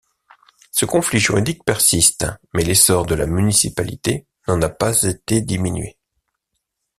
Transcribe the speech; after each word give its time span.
Ce 0.71 0.83
conflit 0.87 1.19
juridique 1.19 1.63
persiste, 1.63 2.25
mais 2.55 2.63
l'essor 2.63 3.05
de 3.05 3.13
la 3.13 3.27
municipalité 3.27 4.25
n'en 4.47 4.59
a 4.63 4.69
pas 4.69 5.03
été 5.03 5.41
diminué. 5.41 5.95